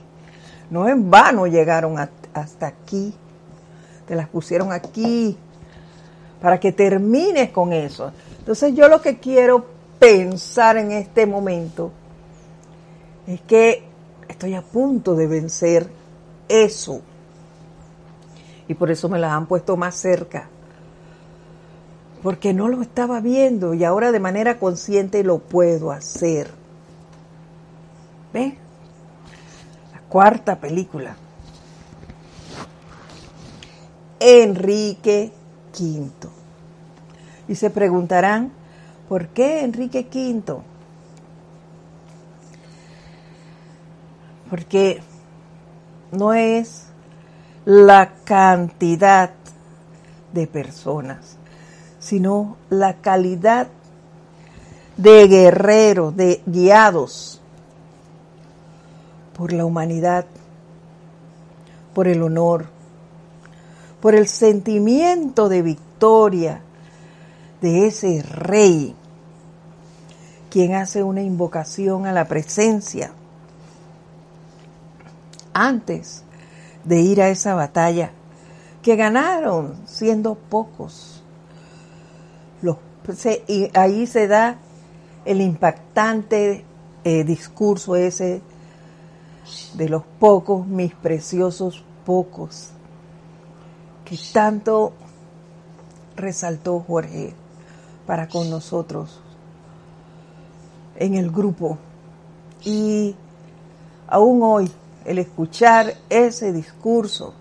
[0.70, 3.14] No en vano llegaron hasta aquí,
[4.06, 5.36] te las pusieron aquí
[6.40, 8.12] para que termines con eso.
[8.38, 9.66] Entonces yo lo que quiero
[9.98, 11.92] pensar en este momento
[13.26, 13.84] es que
[14.28, 15.88] estoy a punto de vencer
[16.48, 17.02] eso.
[18.66, 20.48] Y por eso me las han puesto más cerca.
[22.22, 26.50] Porque no lo estaba viendo y ahora de manera consciente lo puedo hacer.
[28.32, 28.54] ¿Ves?
[29.92, 31.16] La cuarta película.
[34.20, 35.32] Enrique
[37.48, 38.52] Y se preguntarán,
[39.08, 40.62] ¿por qué Enrique V?
[44.48, 45.00] Porque
[46.12, 46.86] no es
[47.64, 49.30] la cantidad
[50.32, 51.36] de personas,
[51.98, 53.68] sino la calidad
[54.96, 57.40] de guerreros, de guiados
[59.36, 60.26] por la humanidad,
[61.94, 62.66] por el honor,
[64.00, 66.62] por el sentimiento de victoria
[67.60, 68.94] de ese rey,
[70.48, 73.12] quien hace una invocación a la presencia
[75.52, 76.24] antes
[76.84, 78.12] de ir a esa batalla,
[78.82, 81.22] que ganaron siendo pocos.
[82.62, 82.78] Los,
[83.46, 84.56] y ahí se da
[85.24, 86.64] el impactante
[87.04, 88.40] eh, discurso ese
[89.74, 92.70] de los pocos, mis preciosos pocos,
[94.10, 94.92] que tanto
[96.16, 97.32] resaltó Jorge
[98.08, 99.20] para con nosotros
[100.96, 101.78] en el grupo.
[102.64, 103.14] Y
[104.08, 104.68] aún hoy
[105.04, 107.34] el escuchar ese discurso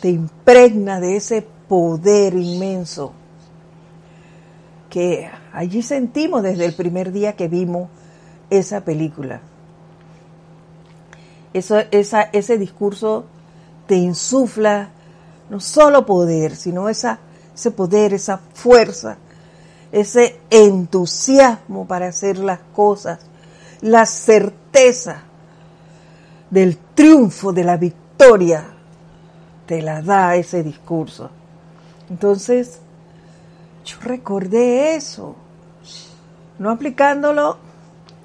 [0.00, 3.12] te impregna de ese poder inmenso
[4.88, 7.90] que allí sentimos desde el primer día que vimos
[8.48, 9.42] esa película.
[11.52, 13.26] Eso, esa, ese discurso
[13.86, 14.92] te insufla
[15.48, 17.18] no solo poder, sino ese
[17.74, 19.16] poder, esa fuerza,
[19.92, 23.20] ese entusiasmo para hacer las cosas,
[23.80, 25.22] la certeza
[26.50, 28.64] del triunfo, de la victoria,
[29.66, 31.30] te la da ese discurso.
[32.08, 32.78] Entonces,
[33.84, 35.36] yo recordé eso,
[36.58, 37.58] no aplicándolo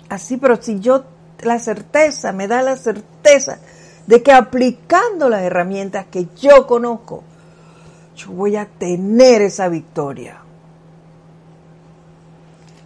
[0.10, 1.04] así, pero si yo
[1.42, 3.60] la certeza, me da la certeza
[4.12, 7.24] de que aplicando las herramientas que yo conozco,
[8.18, 10.42] yo voy a tener esa victoria.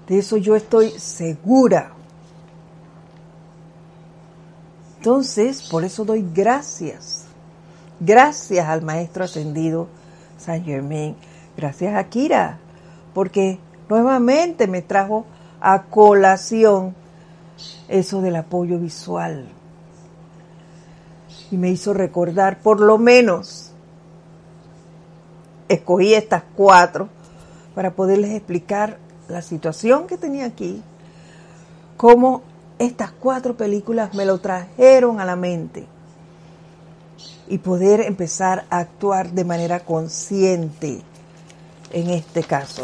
[0.08, 1.94] De eso yo estoy segura.
[4.98, 7.26] Entonces, por eso doy gracias.
[8.00, 9.88] Gracias al Maestro Ascendido
[10.38, 11.16] San Germain.
[11.58, 12.60] Gracias a Kira,
[13.16, 13.58] porque
[13.90, 15.26] nuevamente me trajo
[15.60, 16.94] a colación
[17.88, 19.55] eso del apoyo visual.
[21.56, 23.72] Y me hizo recordar, por lo menos,
[25.70, 27.08] escogí estas cuatro
[27.74, 28.98] para poderles explicar
[29.30, 30.84] la situación que tenía aquí,
[31.96, 32.42] cómo
[32.78, 35.88] estas cuatro películas me lo trajeron a la mente
[37.48, 41.04] y poder empezar a actuar de manera consciente
[41.94, 42.84] en este caso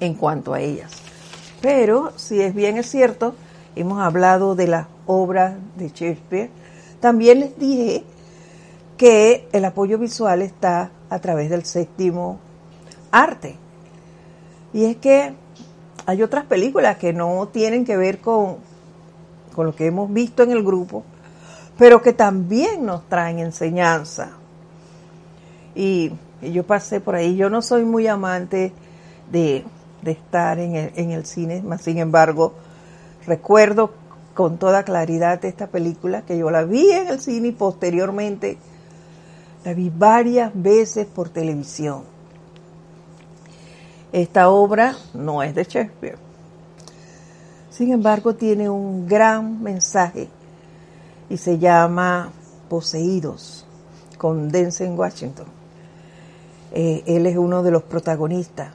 [0.00, 0.92] en cuanto a ellas.
[1.60, 3.34] Pero si es bien es cierto,
[3.76, 6.63] hemos hablado de las obras de Shakespeare,
[7.04, 8.02] también les dije
[8.96, 12.38] que el apoyo visual está a través del séptimo
[13.10, 13.56] arte.
[14.72, 15.34] Y es que
[16.06, 18.56] hay otras películas que no tienen que ver con,
[19.54, 21.04] con lo que hemos visto en el grupo,
[21.76, 24.30] pero que también nos traen enseñanza.
[25.74, 28.72] Y, yo pasé por ahí, yo no soy muy amante
[29.30, 29.62] de,
[30.06, 32.54] estar en el, en el cine, más sin embargo,
[33.26, 33.92] recuerdo
[34.34, 38.58] con toda claridad esta película, que yo la vi en el cine y posteriormente
[39.64, 42.02] la vi varias veces por televisión.
[44.12, 46.18] Esta obra no es de Shakespeare.
[47.70, 50.28] Sin embargo, tiene un gran mensaje
[51.28, 52.30] y se llama
[52.68, 53.66] Poseídos
[54.18, 55.46] con Denzel Washington.
[56.72, 58.72] Eh, él es uno de los protagonistas,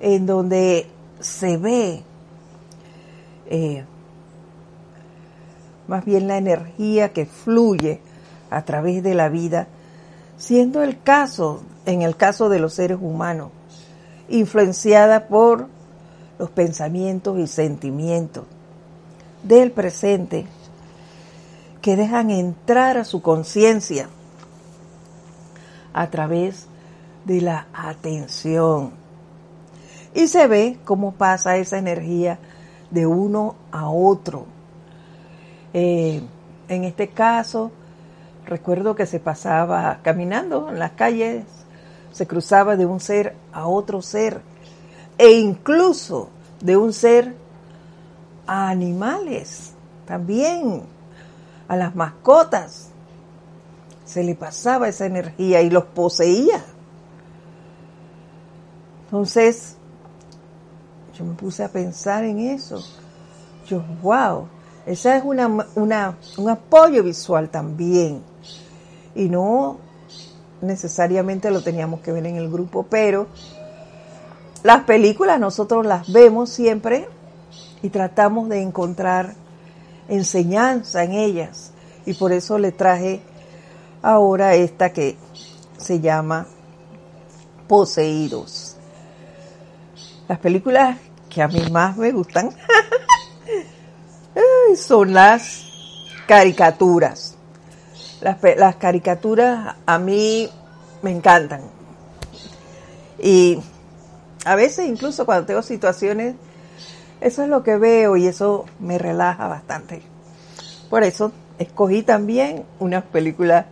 [0.00, 0.88] en donde
[1.20, 2.02] se ve
[3.50, 3.84] eh,
[5.88, 8.00] más bien la energía que fluye
[8.48, 9.66] a través de la vida,
[10.36, 13.50] siendo el caso, en el caso de los seres humanos,
[14.28, 15.66] influenciada por
[16.38, 18.44] los pensamientos y sentimientos
[19.42, 20.46] del presente
[21.82, 24.08] que dejan entrar a su conciencia
[25.92, 26.66] a través
[27.24, 28.92] de la atención.
[30.14, 32.38] Y se ve cómo pasa esa energía
[32.90, 34.46] de uno a otro.
[35.72, 36.22] Eh,
[36.68, 37.70] en este caso,
[38.46, 41.44] recuerdo que se pasaba caminando en las calles,
[42.12, 44.40] se cruzaba de un ser a otro ser,
[45.18, 46.28] e incluso
[46.60, 47.34] de un ser
[48.46, 49.72] a animales,
[50.06, 50.82] también
[51.68, 52.88] a las mascotas.
[54.04, 56.64] Se le pasaba esa energía y los poseía.
[59.04, 59.76] Entonces,
[61.20, 62.82] yo me puse a pensar en eso.
[63.66, 64.48] Yo, wow,
[64.86, 65.46] esa es una,
[65.76, 68.22] un apoyo visual también.
[69.14, 69.76] Y no
[70.62, 73.26] necesariamente lo teníamos que ver en el grupo, pero
[74.62, 77.06] las películas nosotros las vemos siempre
[77.82, 79.34] y tratamos de encontrar
[80.08, 81.72] enseñanza en ellas.
[82.06, 83.20] Y por eso le traje
[84.00, 85.18] ahora esta que
[85.76, 86.46] se llama
[87.68, 88.78] Poseídos.
[90.30, 90.96] Las películas
[91.30, 92.50] que a mí más me gustan
[94.76, 95.64] son las
[96.26, 97.36] caricaturas.
[98.20, 100.48] Las, las, caricaturas a mí
[101.02, 101.62] me encantan.
[103.18, 103.58] Y
[104.44, 106.34] a veces incluso cuando tengo situaciones,
[107.20, 110.02] eso es lo que veo y eso me relaja bastante.
[110.88, 113.66] Por eso escogí también una película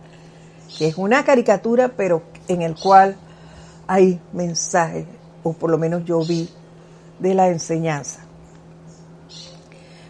[0.77, 3.17] que es una caricatura, pero en el cual
[3.87, 5.05] hay mensajes,
[5.43, 6.49] o por lo menos yo vi,
[7.19, 8.21] de la enseñanza.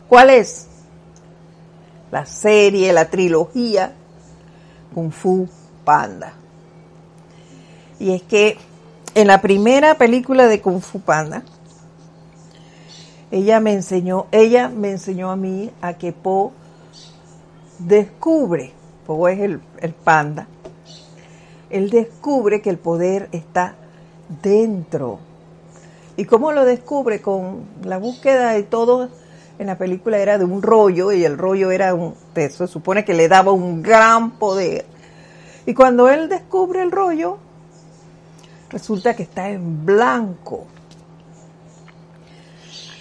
[0.08, 0.68] ¿Cuál es?
[2.12, 3.94] La serie, la trilogía
[4.94, 5.48] Kung Fu
[5.84, 6.34] Panda.
[8.00, 8.58] Y es que
[9.14, 11.44] en la primera película de Kung Fu Panda,
[13.32, 16.52] ella me enseñó, ella me enseñó a mí a que Po
[17.78, 18.74] descubre,
[19.06, 20.48] Po es el, el panda,
[21.70, 23.76] él descubre que el poder está
[24.42, 25.20] dentro
[26.20, 27.22] ¿Y cómo lo descubre?
[27.22, 29.08] Con la búsqueda de todo.
[29.58, 32.14] En la película era de un rollo y el rollo era un.
[32.36, 34.86] Se supone que le daba un gran poder.
[35.66, 37.38] Y cuando él descubre el rollo,
[38.70, 40.68] resulta que está en blanco.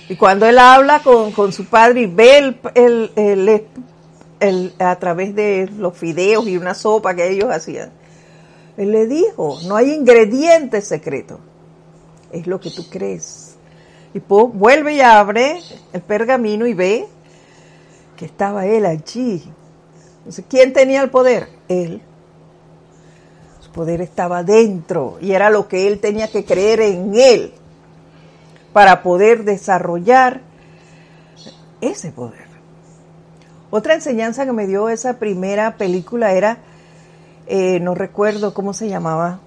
[0.08, 3.66] Y cuando él habla con, su padre y ve el,
[4.38, 7.90] el, a través de los fideos y una sopa que ellos hacían,
[8.76, 11.40] él le dijo, no hay ingredientes secretos
[12.32, 13.56] es lo que tú crees.
[14.14, 15.60] Y vuelve y abre
[15.92, 17.06] el pergamino y ve
[18.16, 19.44] que estaba él allí.
[20.18, 21.48] Entonces, ¿quién tenía el poder?
[21.68, 22.02] Él.
[23.60, 27.52] Su poder estaba dentro y era lo que él tenía que creer en él
[28.72, 30.40] para poder desarrollar
[31.80, 32.48] ese poder.
[33.70, 36.58] Otra enseñanza que me dio esa primera película era,
[37.46, 39.40] eh, no recuerdo cómo se llamaba,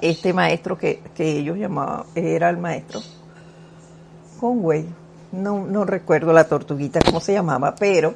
[0.00, 3.00] este maestro que, ellos llamaban, era el maestro
[4.38, 4.86] Conway,
[5.32, 8.14] no, no recuerdo la tortuguita cómo se llamaba, pero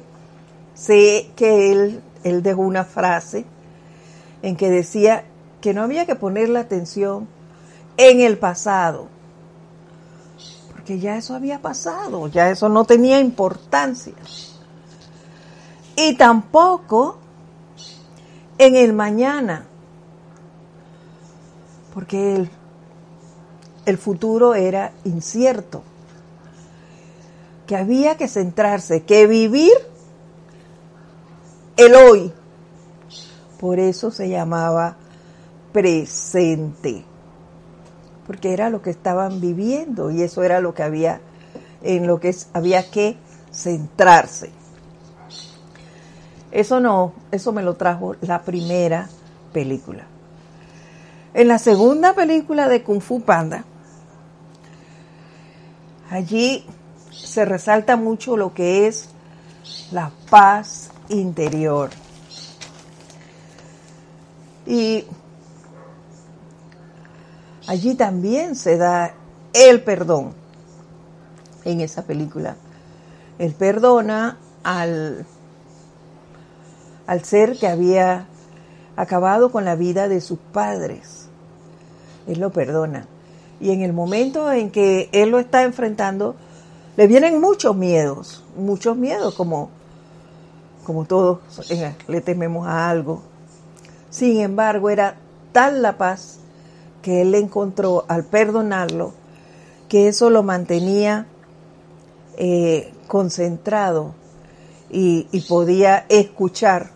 [0.73, 3.45] sé que él, él dejó una frase
[4.41, 5.25] en que decía
[5.61, 7.27] que no había que poner la atención
[7.97, 9.07] en el pasado,
[10.71, 14.13] porque ya eso había pasado, ya eso no tenía importancia.
[15.95, 17.17] Y tampoco
[18.57, 19.67] en el mañana,
[21.93, 22.47] porque
[23.85, 25.83] el, futuro era incierto,
[27.67, 29.73] que había que centrarse, que vivir
[31.77, 32.33] el hoy.
[33.59, 34.97] Por eso se llamaba
[35.71, 37.05] presente,
[38.25, 41.21] porque era lo que estaban viviendo y eso era lo que había,
[41.83, 43.17] en lo que había que
[43.51, 44.49] centrarse.
[46.51, 49.09] Eso no, eso me lo trajo la primera
[49.53, 50.07] película.
[51.35, 53.63] En la segunda película de Kung Fu Panda,
[56.11, 56.63] allí
[57.11, 59.09] se resalta mucho lo que es
[59.91, 61.89] la paz interior.
[64.67, 65.05] Y
[67.65, 69.15] allí también se da
[69.53, 70.35] el perdón
[71.65, 72.57] en esa película.
[73.39, 75.25] Él perdona al,
[77.07, 78.27] al ser que había
[78.95, 81.22] acabado con la vida de sus padres
[82.27, 83.07] él lo perdona.
[83.59, 86.35] Y en el momento en que Él lo está enfrentando,
[86.97, 89.69] le vienen muchos miedos, muchos miedos, como,
[90.85, 91.39] como todos
[92.07, 93.21] le tememos a algo.
[94.09, 95.15] Sin embargo, era
[95.53, 96.39] tal la paz
[97.01, 99.13] que Él encontró al perdonarlo,
[99.87, 101.27] que eso lo mantenía
[102.37, 104.13] eh, concentrado
[104.89, 106.89] y, y, podía escuchar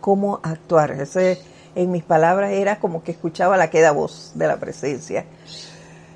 [0.00, 0.92] cómo actuar.
[0.92, 1.40] Ese
[1.74, 5.24] en mis palabras era como que escuchaba la queda voz de la presencia.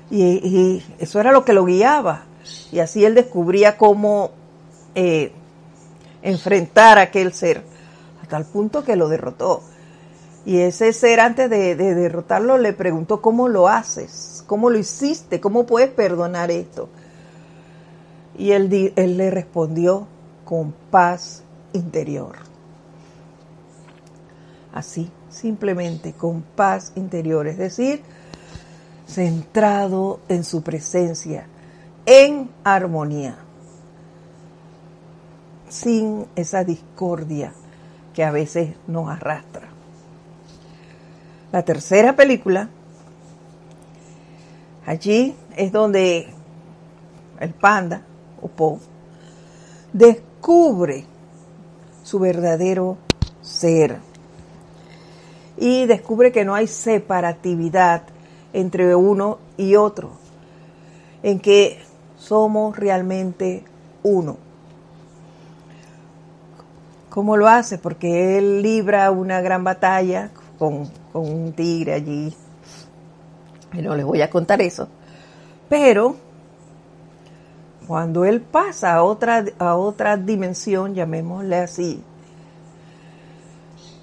[0.09, 2.23] Y, eso era lo que lo guiaba.
[2.71, 4.31] Y así él descubría cómo
[4.95, 5.31] eh,
[6.21, 7.63] enfrentar a aquel ser,
[8.21, 9.63] hasta el punto que lo derrotó.
[10.45, 14.43] Y ese ser antes de, derrotarlo le preguntó, ¿cómo lo haces?
[14.47, 15.41] ¿Cómo lo hiciste?
[15.41, 16.87] ¿Cómo puedes perdonar esto?
[18.37, 20.07] Y él, él le respondió
[20.45, 21.43] con paz
[21.73, 22.37] interior.
[24.73, 28.01] Así, simplemente con paz interior, es decir,
[29.07, 31.47] centrado en su presencia,
[32.05, 33.37] en armonía,
[35.69, 37.53] sin esa discordia
[38.13, 39.67] que a veces nos arrastra.
[41.51, 42.69] La tercera película,
[44.85, 46.27] allí es donde
[47.39, 48.01] el panda,
[48.41, 48.79] o Po,
[49.93, 51.05] descubre
[52.03, 52.97] su verdadero
[53.41, 54.06] ser
[55.57, 58.03] y descubre que no hay separatividad
[58.53, 60.11] entre uno y otro,
[61.23, 61.79] en que
[62.17, 63.63] somos realmente
[64.03, 64.37] uno.
[67.09, 67.79] ¿Cómo lo hace?
[67.79, 70.29] Porque él libra una gran batalla
[70.59, 72.35] con, un tigre allí.
[73.73, 74.87] Y no les voy a contar eso.
[75.67, 76.15] Pero
[77.87, 82.03] cuando él pasa a otra, a otra dimensión, llamémosle así,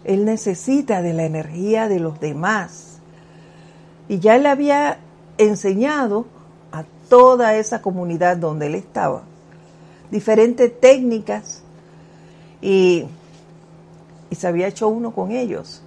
[0.05, 2.99] él necesita de la energía de los demás.
[4.09, 4.99] Y ya él había
[5.39, 6.27] enseñado
[6.73, 9.23] a toda esa comunidad donde él estaba
[10.11, 11.63] diferentes técnicas
[12.61, 13.05] y,
[14.31, 15.83] y se había hecho uno con ellos.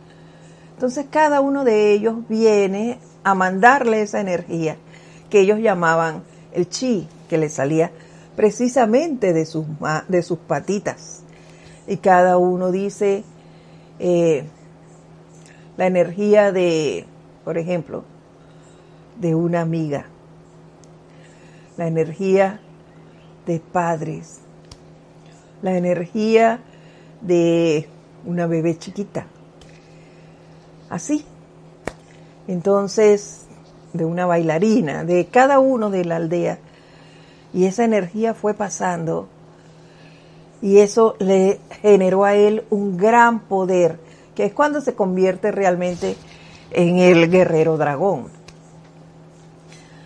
[0.74, 4.78] Entonces cada uno de ellos viene a mandarle esa energía
[5.30, 7.92] que ellos llamaban el chi, que le salía
[8.36, 9.66] precisamente de sus,
[10.08, 11.22] de sus patitas.
[11.88, 13.24] Y cada uno dice
[14.00, 14.44] eh,
[15.78, 17.06] la energía de,
[17.44, 18.04] por ejemplo,
[19.20, 20.06] de una amiga,
[21.78, 22.60] la energía
[23.46, 24.40] de padres,
[25.62, 26.60] la energía
[27.22, 27.88] de
[28.26, 29.28] una bebé chiquita,
[30.90, 31.26] así.
[32.48, 33.48] Entonces,
[33.94, 36.60] de una bailarina, de cada uno de la aldea.
[37.54, 39.28] Y esa energía fue pasando
[40.62, 44.00] y eso le generó a él un gran poder,
[44.36, 46.16] que es cuando se convierte realmente
[46.72, 48.28] en el guerrero dragón.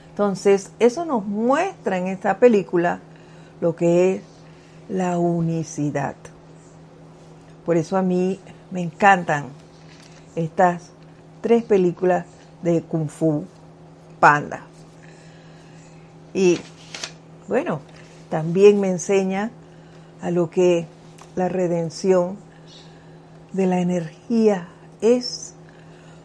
[0.10, 3.00] Entonces, eso nos muestra en esta película
[3.62, 4.22] lo que es
[4.90, 6.16] la unicidad.
[7.66, 8.40] Por eso a mí
[8.72, 9.46] me encantan
[10.36, 10.92] estas
[11.42, 12.26] tres películas
[12.62, 13.46] de Kung Fu
[14.20, 14.64] Panda.
[16.34, 16.60] Y
[17.48, 17.80] bueno,
[18.30, 19.52] también me enseña
[20.22, 20.88] a lo que
[21.36, 22.38] la redención
[23.54, 24.68] de la energía
[25.02, 25.56] es.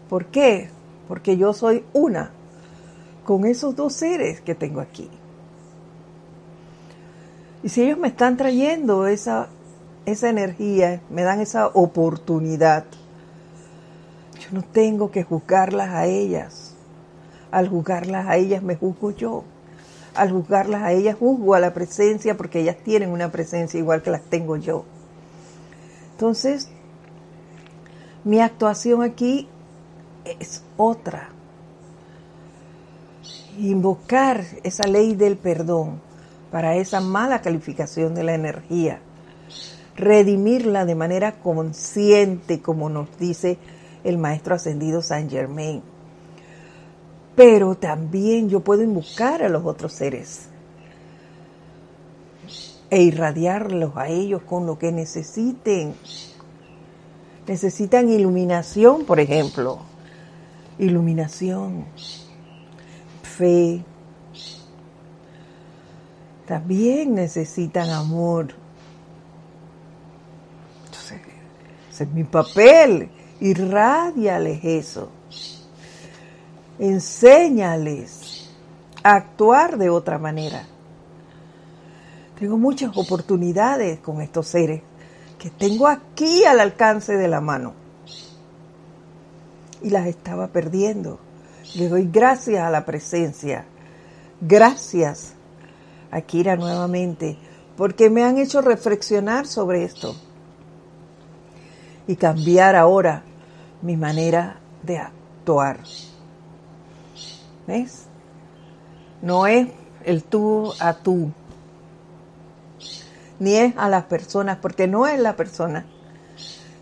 [0.09, 0.71] ¿Por qué?
[1.09, 2.31] Porque yo soy una
[3.25, 5.11] con esos dos seres que tengo aquí.
[7.63, 9.49] Y si ellos me están trayendo esa,
[10.05, 12.85] esa energía, me dan esa oportunidad,
[14.39, 16.75] yo no tengo que juzgarlas a ellas.
[17.51, 19.43] Al juzgarlas a ellas me juzgo yo.
[20.17, 24.11] Al juzgarlas a ellas juzgo a la presencia porque ellas tienen una presencia igual que
[24.11, 24.85] las tengo yo.
[26.13, 26.69] Entonces,
[28.25, 29.49] mi actuación aquí
[30.41, 31.29] es otra.
[33.59, 36.01] Invocar esa ley del perdón
[36.51, 39.01] para esa mala calificación de la energía.
[39.97, 43.59] Redimirla de manera consciente, como nos dice
[44.05, 45.83] el maestro ascendido Saint Germain.
[47.37, 50.49] Pero también yo puedo invocar a los otros seres
[52.89, 55.95] e irradiarlos a ellos con lo que necesiten.
[57.47, 59.81] Necesitan iluminación, por ejemplo.
[60.79, 61.85] Iluminación,
[63.23, 63.85] fe.
[66.47, 68.55] También necesitan amor.
[70.87, 71.21] Entonces,
[71.91, 73.11] ese es mi papel
[73.41, 75.11] irradiales eso.
[76.79, 78.51] Enséñales
[79.03, 80.67] a actuar de otra manera.
[82.39, 84.83] Tengo muchas oportunidades con estos seres
[85.39, 87.73] que tengo aquí al alcance de la mano.
[89.83, 91.19] Y las estaba perdiendo.
[91.77, 93.65] Le doy gracias a la presencia.
[94.41, 95.33] Gracias
[96.11, 97.39] a Kira nuevamente,
[97.77, 100.15] porque me han hecho reflexionar sobre esto
[102.07, 103.23] y cambiar ahora
[103.83, 105.81] mi manera de actuar.
[107.67, 108.05] ¿Ves?
[109.23, 109.69] No es
[110.05, 111.33] el tú a tú,
[113.39, 115.85] ni es a las personas, porque no es la persona,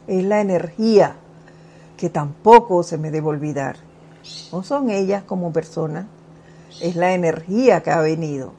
[0.06, 1.16] es la energía
[1.96, 3.76] que tampoco se me debe olvidar.
[4.52, 6.06] No son ellas como personas,
[6.80, 8.52] es la energía que ha venido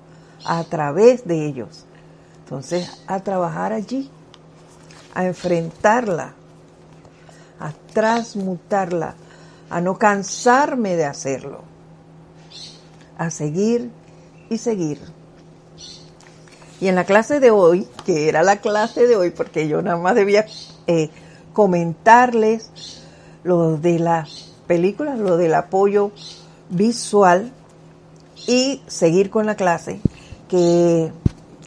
[0.45, 1.85] a través de ellos.
[2.39, 4.09] Entonces, a trabajar allí,
[5.13, 6.33] a enfrentarla,
[7.59, 9.15] a transmutarla,
[9.69, 11.74] a no cansarme de hacerlo,
[13.17, 13.91] a seguir
[14.49, 14.99] y seguir.
[16.81, 19.97] Y en la clase de hoy, que era la clase de hoy, porque yo nada
[19.97, 20.45] más debía
[20.87, 21.09] eh,
[21.53, 22.69] comentarles
[23.43, 26.11] lo de las películas, lo del apoyo
[26.69, 27.51] visual
[28.47, 29.99] y seguir con la clase
[30.49, 31.11] que,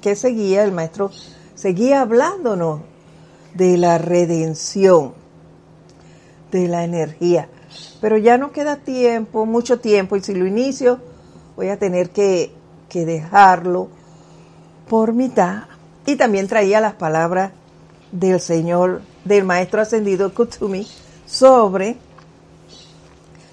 [0.00, 1.10] que seguía, el maestro
[1.54, 2.80] seguía hablándonos
[3.54, 5.14] de la redención,
[6.52, 7.48] de la energía.
[8.00, 11.00] Pero ya no queda tiempo, mucho tiempo, y si lo inicio,
[11.58, 12.52] voy a tener que,
[12.88, 13.88] que dejarlo
[14.88, 15.64] por mitad.
[16.06, 17.50] Y también traía las palabras
[18.12, 20.86] del Señor, del Maestro Ascendido Kutumi,
[21.26, 21.96] sobre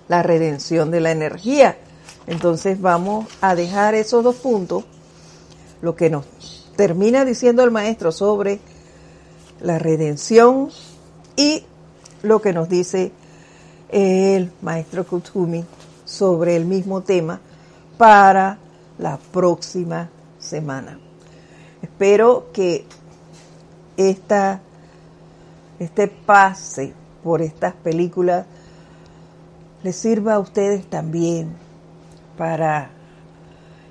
[0.07, 1.79] la redención de la energía.
[2.27, 4.83] Entonces vamos a dejar esos dos puntos,
[5.81, 6.25] lo que nos
[6.75, 8.59] termina diciendo el Maestro sobre
[9.61, 10.69] la redención
[11.35, 11.63] y
[12.21, 13.11] lo que nos dice
[13.89, 15.65] el Maestro Kutumi
[16.05, 17.41] sobre el mismo tema
[17.97, 18.57] para
[18.97, 20.99] la próxima semana.
[21.81, 22.85] Espero que
[23.97, 24.61] esta,
[25.79, 26.93] este pase
[27.23, 28.45] por estas películas
[29.83, 31.55] les sirva a ustedes también
[32.37, 32.89] para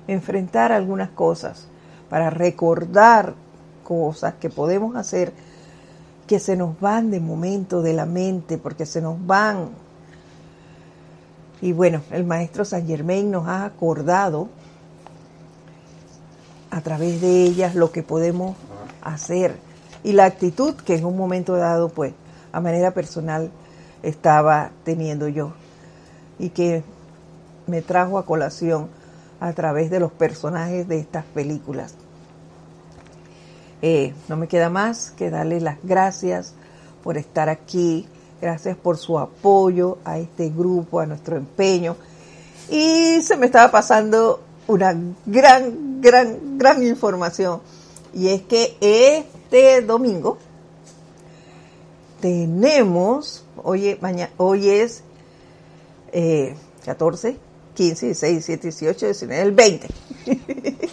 [0.07, 1.67] enfrentar algunas cosas,
[2.09, 3.33] para recordar
[3.83, 5.33] cosas que podemos hacer
[6.27, 9.69] que se nos van de momento de la mente, porque se nos van.
[11.65, 14.49] Y bueno, el maestro San Germain nos ha acordado
[16.69, 18.55] a través de ellas lo que podemos
[19.01, 19.57] hacer.
[20.03, 22.13] Y la actitud que en un momento dado, pues,
[22.51, 23.49] a manera personal
[24.03, 25.53] estaba teniendo yo.
[26.37, 26.83] Y que
[27.65, 28.87] me trajo a colación
[29.39, 31.95] a través de los personajes de estas películas.
[33.81, 36.53] Eh, no me queda más que darle las gracias
[37.03, 38.07] por estar aquí,
[38.41, 41.95] gracias por su apoyo a este grupo, a nuestro empeño.
[42.69, 47.61] Y se me estaba pasando una gran, gran, gran información.
[48.13, 50.37] Y es que este domingo
[52.21, 55.03] tenemos, hoy, mañana, hoy es
[56.85, 57.37] 14,
[57.75, 59.87] 15, 16, 17, 18, 19, el 20.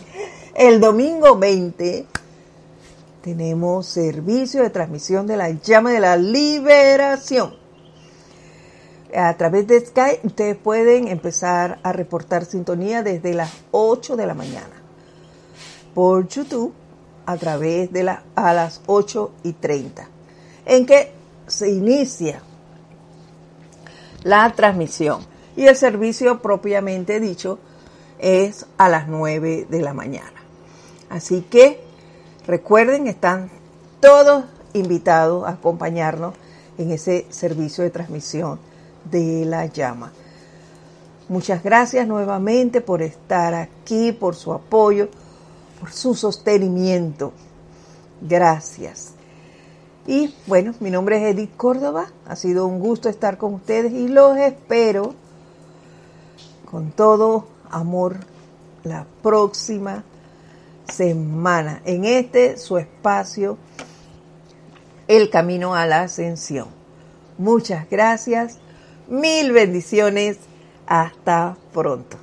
[0.55, 2.07] el domingo 20
[3.23, 7.63] tenemos servicio de transmisión de la llama de la liberación
[9.15, 14.35] a través de Skype ustedes pueden empezar a reportar sintonía desde las 8 de la
[14.35, 14.75] mañana.
[15.95, 16.73] Por YouTube
[17.27, 20.09] a través de las a las 8 y 30.
[20.65, 21.13] En que
[21.47, 22.43] se inicia
[24.23, 25.21] la transmisión.
[25.57, 27.59] Y el servicio propiamente dicho
[28.19, 30.43] es a las 9 de la mañana.
[31.11, 31.85] Así que
[32.47, 33.51] recuerden, están
[34.01, 36.35] todos invitados a acompañarnos
[36.79, 38.59] en ese servicio de transmisión
[39.11, 40.13] de la llama.
[41.29, 45.09] Muchas gracias nuevamente por estar aquí, por su apoyo,
[45.81, 47.33] por su sostenimiento.
[48.21, 49.13] Gracias.
[50.07, 52.07] Y bueno, mi nombre es Edith Córdoba.
[52.27, 55.15] Ha sido un gusto estar con ustedes y los espero
[56.71, 58.17] con todo amor
[58.83, 60.05] la próxima
[60.89, 63.59] semana en este su espacio
[65.09, 66.69] El Camino a la Ascensión.
[67.39, 68.59] Muchas gracias
[69.09, 70.39] Mil bendiciones.
[70.87, 72.17] Hasta pronto.